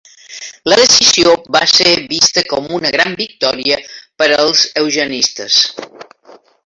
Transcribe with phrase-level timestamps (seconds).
[0.71, 3.77] La decisió va ser vista com una gran victòria
[4.23, 5.61] per als eugenistes.